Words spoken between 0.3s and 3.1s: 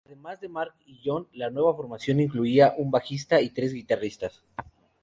de Mark y John, la nueva formación incluía un